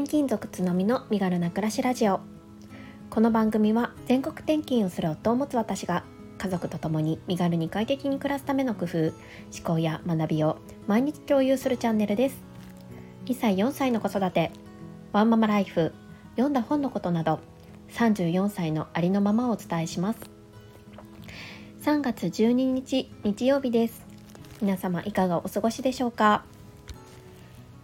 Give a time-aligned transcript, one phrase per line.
[0.00, 2.20] 転勤族つのみの身軽な暮らしラジオ。
[3.10, 6.04] この番組は全国転勤をする夫を持つ私が
[6.38, 9.12] 家族と共に身軽に快適に暮らすための工夫思
[9.62, 12.40] 考や学びを毎日共有するチャンネルです。
[13.26, 14.52] 1歳4歳の子育て
[15.12, 15.92] ワンママライフ
[16.30, 17.40] 読んだ本のことなど
[17.90, 20.18] 34歳のありのままをお伝えします。
[21.82, 24.02] 3月12日日曜日です。
[24.62, 26.46] 皆様いかがお過ごしでしょうか？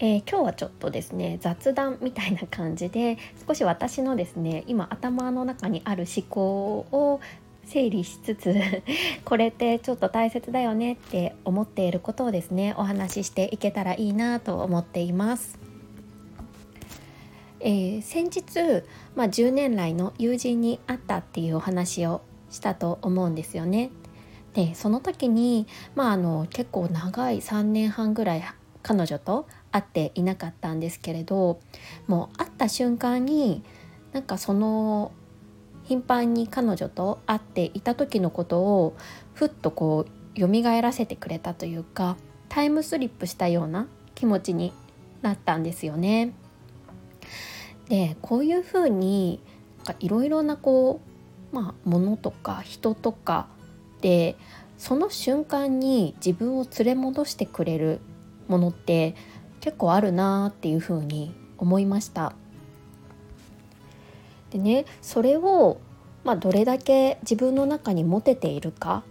[0.00, 7.20] えー、今日はちょっとですね雑談みたいな感じで少し私のですね今頭の中にある思考を
[7.64, 8.54] 整理しつつ
[9.24, 15.58] これってちょっと大切だよねって思っていることをですねお話ししていけたらいいなと思っています。
[17.60, 18.84] えー、先日、
[19.16, 23.90] まあ、10年来の友人に会ったっていうお話をしたと思うんですよね。
[24.54, 28.44] でその時に、まあ、あの結構長い3年半ぐらい
[28.88, 31.60] 彼女と会っていなかったんですけれど
[32.06, 33.62] もう会った瞬間に
[34.14, 35.12] なんかその
[35.84, 38.96] 頻繁に彼女と会っていた時のことを
[39.34, 40.48] ふっとこう蘇
[40.80, 42.16] らせてくれたというか
[42.48, 44.72] タイムスリップしたような気持ちに
[45.20, 46.32] なったんですよね。
[47.90, 49.42] でこういうふうに
[50.00, 51.02] いろいろなこ
[51.52, 53.48] う、まあ、ものとか人とか
[54.00, 54.36] で
[54.78, 58.00] その瞬間に自分を連れ戻してくれる
[58.48, 59.14] ものって
[59.60, 62.32] 結構あるなっていうふうに思いました。
[64.50, 65.78] でねそれを、
[66.24, 69.02] まあ、どれだけ自分の中に持てているか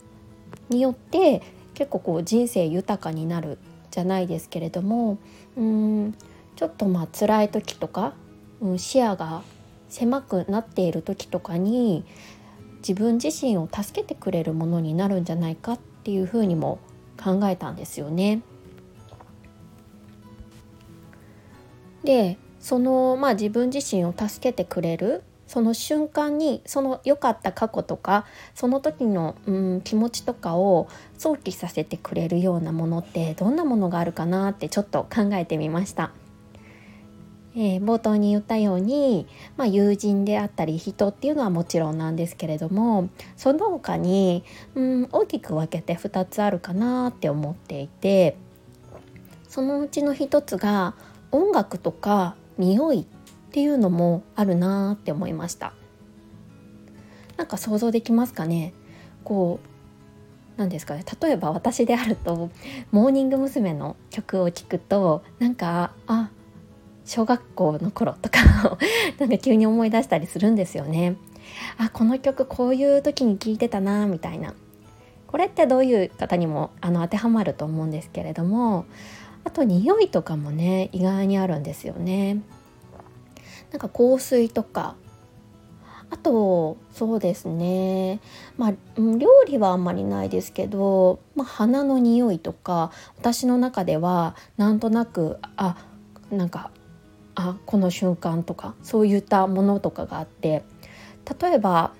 [0.69, 1.43] によって
[1.75, 3.59] 結構こう人生豊かになる
[3.91, 5.19] じゃないですけれども
[5.55, 6.15] うん
[6.55, 8.13] ちょっとまあ辛い時とか、
[8.61, 9.43] うん、視野が
[9.89, 12.03] 狭くなっている時とかに
[12.79, 16.79] 自分自身を助けてくれるものになるんじゃないかっていうふうにも
[17.21, 18.41] 考えたんですよね。
[22.07, 30.87] でその、まあ、自分自身を助けてくれるその瞬間にその良かった過去とかその時の、うん、気持ちとかを
[31.17, 36.11] 想起させてくれるようなものってどんなものがあるかなってちょっと考えてみました。
[37.55, 39.27] えー、冒頭に言ったように、
[39.57, 44.43] まあ、友人であったり人っていうのはもちろんなんですけれどもその他に、
[44.75, 48.37] うん、大きく分けて2つあるかなって思っていて
[49.49, 50.93] そのうちの1つが
[51.31, 53.05] 音楽とか匂いっ
[53.51, 55.73] ていうのもあるなって思いました
[57.37, 58.73] なんか想像できますかね？
[59.23, 59.67] こう
[60.59, 61.03] 何ですかね？
[61.21, 62.49] 例えば私であると
[62.91, 63.73] モーニング娘。
[63.73, 66.31] の曲を聴くとなんかあ
[67.05, 68.39] 小学校の頃とか
[69.19, 71.15] なんか急に思い出したりするんですよね。
[71.77, 74.55] あこの曲こういう時に聴いてたなみたいな
[75.27, 78.85] これってどういう方にもあの当てはまると思うんですけれども
[79.47, 82.41] あと匂いとかもね意外にあるんですよね。
[83.71, 84.95] なんか香水とか。
[86.09, 88.19] あとそうですね。
[88.57, 95.77] まあ料理はあんまりないですけど、まあ、花の匂いとか私の中ではなんとなくあ
[96.29, 96.71] なんか
[97.35, 100.63] あこの瞬間とかそういったものとかがあって
[101.41, 101.93] 例えば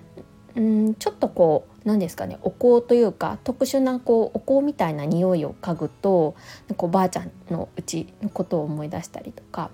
[0.58, 6.34] んちょっとこう何ですかねお香というか特殊なこうお香みたいな匂いを嗅ぐと
[6.76, 9.70] こうばあちゃんのうちのことを思い出したりとか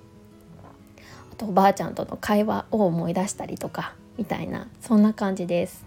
[1.33, 5.85] あとおばあちゃんとの会話を思い出したりとかみたいなそんな感じです。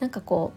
[0.00, 0.54] なんかこ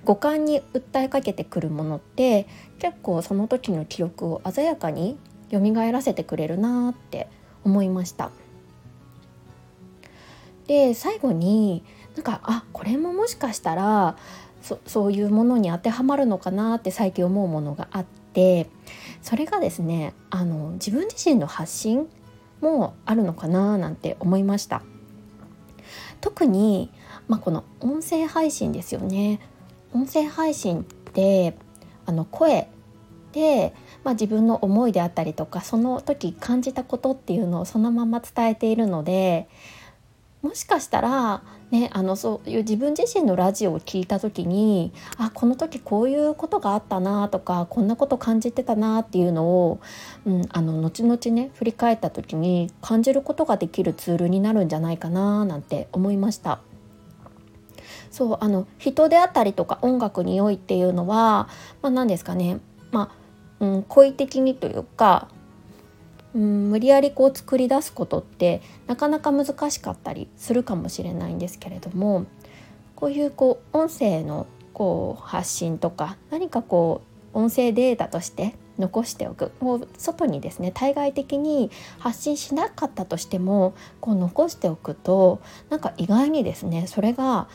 [0.00, 2.48] う五感に訴えかけてくるものって
[2.78, 5.18] 結構その時の記憶を鮮やかに
[5.50, 7.28] 蘇らせてくれるなって
[7.62, 8.30] 思いました。
[10.66, 11.84] で最後に
[12.16, 14.16] なんかあこれももしかしたら
[14.62, 18.68] そそういうものに当てはまるのかなって最近思うものがあって
[19.22, 22.08] それがですねあの自分自身の発信
[22.60, 24.82] もあるのかななんて思いました。
[26.20, 26.92] 特に、
[27.26, 29.40] まあ、この音声配信ですよね。
[29.92, 31.56] 音声配信って
[32.06, 32.68] あの声
[33.32, 33.74] で、
[34.04, 39.48] まあ、自分の思いであったりとかその時感じたことっていうのをそのまま伝えているので
[40.42, 41.42] もしかしたら
[41.72, 49.80] ね、あのそういう自分自身のラジオを聞いた時にあこの時こういうことがあったなとかこんなこと感じてたなっていうのを、
[50.26, 56.60] うん、あの後々ね振り返った時に感じることができるツールになるんじゃないかななんて思いました。
[58.10, 61.48] そうあの人であったりとか音楽においっていうのは、
[61.80, 62.60] まあ、何ですかね、
[62.90, 63.10] ま
[63.60, 65.28] あうん、故意的にというか
[66.34, 72.26] うん無理やりこう作り出すことってなかなか難しかったりするかもしれないんですけれども
[72.96, 77.02] こういうこう音声のこう発信とか何かこ
[77.34, 87.48] う音声データとして残しておくもう外にですね対外的に発信しなかったとしてもこう残しておくとなんか意外にですねそれが、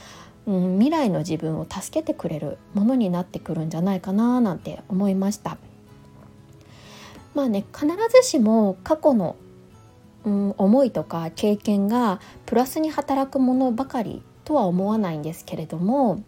[0.45, 5.57] うん、未来の自分を助けてくれるものになってくるんじゃないかななんて思いました。
[7.37, 7.85] まあね必
[8.19, 9.35] ずしも過去の、
[10.25, 16.23] うん、思いとか経験がプラスに働くものばかりとは思わないんですけれども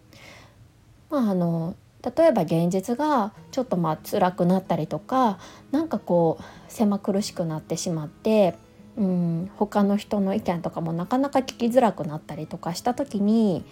[1.10, 1.74] まああの
[2.16, 5.40] 例えば現実がちょっとまあ辛くなったりとか
[5.72, 8.54] なんかこう狭苦しくなってしまって
[8.96, 13.64] うん他の人の意見とかもなかなか聞きづらくなったりとかした時に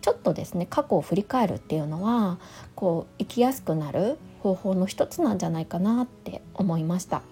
[0.00, 2.38] ちょっとですね過去を振り返るっていうのは
[2.76, 7.22] こう生きやすくなる方法の一つなんじゃないかなって思いました。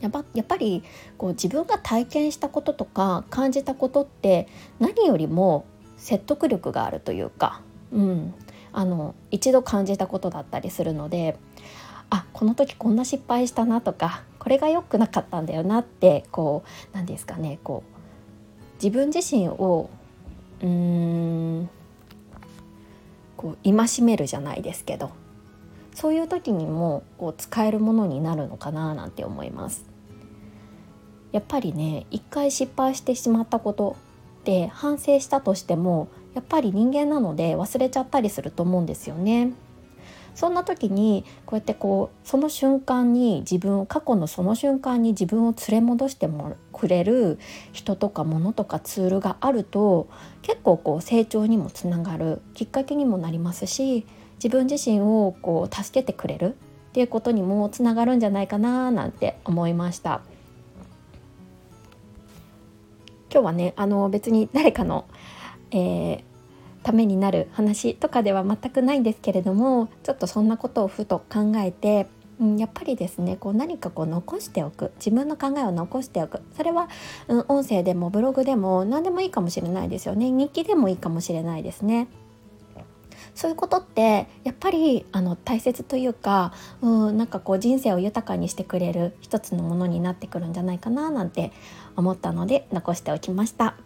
[0.00, 0.82] やっぱり
[1.16, 4.48] こう自分が体験したこととか感じたことって
[4.78, 5.64] 何よりも
[5.96, 8.34] 説得力があるというか、うん、
[8.72, 11.38] あの一度感じたことだったりするので
[12.10, 19.88] あこの時こんな失敗したなとかこれが良くなかったんだよなってこう何ですかねこう自分自身を
[20.60, 21.70] うーん
[23.38, 25.12] こう戒めるじゃないですけど
[25.94, 29.86] そういう時にもこう使えるものになるのかななんて思います。
[31.32, 33.96] やっぱりね一回失敗してしまったこと
[34.44, 39.52] で反省したとしてもやっぱり人間なので忘れちゃったりすると思うんですよね。
[40.34, 47.38] そんな時にこうやってこうその瞬間に自分過去のその瞬間に自分を連れ戻してもくれる
[47.72, 50.08] 人とか物とかツールがあると
[50.42, 54.06] 結構こう成長にもつながるきっかけにもなりますし
[54.36, 56.56] 自分自身をこう助けてくれる
[56.90, 60.22] っていうことにもつながるんじゃないかななんて思いました。
[63.32, 65.06] 今日はねあの別に誰かの
[65.74, 66.22] えー、
[66.84, 72.06] ためになる話とかでは全くないんですけれどもちょっとそんなことをふと考えて、
[72.56, 76.88] やっぱりですねこう何かこう残しておく自分の考えを残しておくそれは、
[77.28, 82.08] うん、音声でもブログでも何でもいいかもしれないですよね日記でもいいかもしれないですね。
[83.34, 91.52] そういうことってやっぱりあの大切というか、うん、なんかこう人生を豊かにしてくれる一つのものになってくるんじゃないかななんて
[91.96, 93.76] 思ったので残しておきました。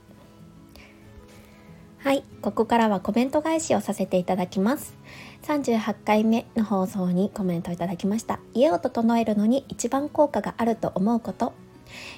[1.99, 4.97] はい、ここからはコメント返しをさせていただきます。
[5.43, 8.39] 38回目の放送にコメントいただきました。
[8.55, 11.55] 家を整えるのに一番効果があると思うこと。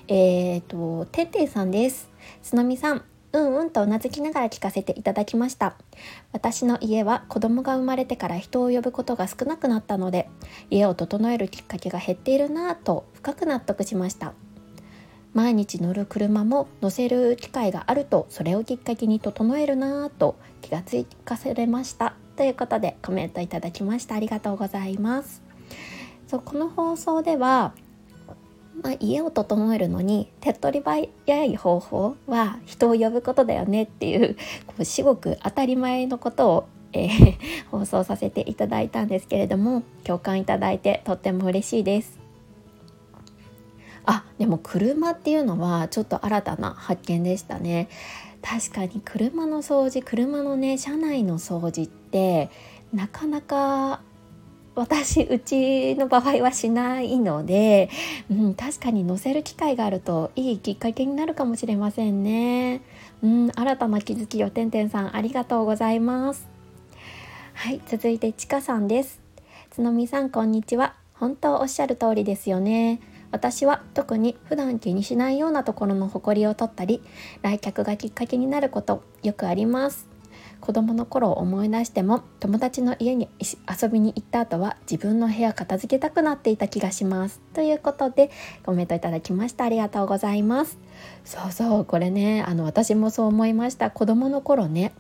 [0.07, 2.11] えーと、てんてんさんです。
[2.43, 5.77] つのみさん、うんうんとうなずきながら聞かせていただきました。
[6.33, 10.29] 私の家は子供が生まれてから人を呼ぶことが少なくなったので、
[10.71, 14.33] 家を整えるきっかけが減っているなぁと深く納得しました。
[15.33, 25.43] 毎日乗る車も乗せる機会があるとそれをきっかけに整えるなぁと気がつかせれましたということでコメントいただきましたありがとうございます
[26.27, 27.75] そうこの放送では、
[28.83, 30.85] まあ、家を整えるのに手っ取り
[31.27, 34.37] 早い方法は人を呼ぶことだよねっていう
[34.67, 37.37] こう至極当たり前のことをえー、
[37.71, 42.19] 放送させていただいたんですけれども共感いただいてとっても嬉しいです。
[44.07, 47.89] あでも車っていうのはちょっと新たな発見でしたね。
[48.43, 52.51] 確かに車の掃除車のね車内の掃除って
[52.93, 54.01] なかなか
[54.75, 57.91] 私うちの場合はしないので、
[58.31, 62.83] うん、確かに乗せる機会があるといいきっかけになるかもしれませんね。
[63.23, 66.49] うん、新たな気づきをてんてんさんありがとうございます。
[67.55, 69.21] はい、続いてちかさんです。
[69.71, 70.95] つのみさんこんにちは。
[71.15, 73.01] 本当おっしゃる通りですよね。
[73.33, 77.03] 私は特に普段気にしないようなところの誇りを取ったり
[77.43, 80.10] 来客がきっかけになることよくあります
[80.61, 87.41] 子供の頃を思い出しても友達の家に遊びに行った後は自分の部屋片付けたくなっていた気がします。
[87.55, 88.31] ということで
[88.65, 89.65] コメントいただきました。
[89.65, 90.79] ありがとうございます。
[91.25, 93.91] そうそうこれねあの私もそう思いました。
[93.91, 94.93] 子供の頃ね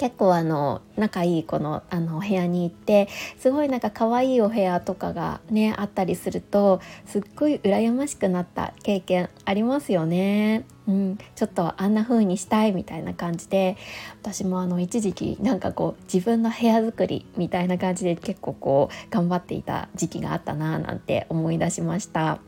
[0.00, 10.64] 結構あの仲いい子のあのお部屋に行ってすごいなんか可愛いお部屋とかがねあったりするとすっごい羨ましくなった経験ありますよね。
[10.88, 13.76] うん、ちょっとあんな風にしたいみたいな感じで
[14.22, 22.40] 私もあの一時期なんかこう自分の部屋作りみたいな感じで結構こう頑張っていた時期があったななんて思い出しました。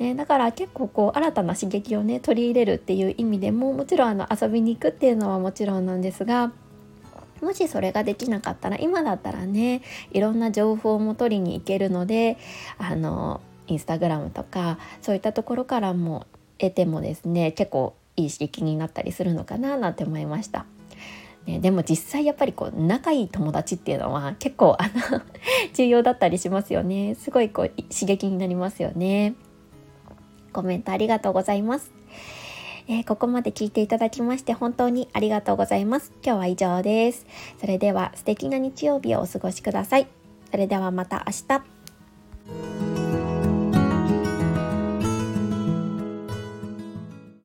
[0.00, 6.52] ね、だから結構こう新たな刺激をね取り入れるっていう意味でももちろんあの遊びに行くっていうのはもちろんなんですが
[7.40, 9.82] もしそれができなかったら今だったらね
[10.12, 12.38] いろんな情報も取りに行けるので
[12.78, 16.26] あのインスタグラムとかそういったところからも
[16.58, 20.66] 得てもですね結構いい刺激になったりするのかななんて思いました。
[21.46, 25.22] ね、でも実際やっぱりこう仲いい友達っていうのは結構あの
[25.72, 27.14] 重要だったりしますよね。
[27.14, 29.34] すごいこう刺激になりますよね。
[30.52, 31.92] コメントありがとうございます。
[32.90, 36.12] えー、ここまで聞いていただきまして本当にありがとうございます。
[36.24, 37.24] 今日は以上です。
[37.60, 40.08] それでは素敵な日曜日をお過ごしください。
[40.50, 42.79] それではまた明日。